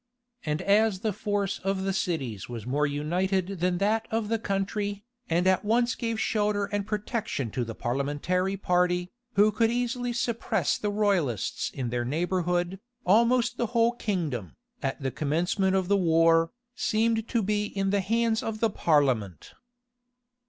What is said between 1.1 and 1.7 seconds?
force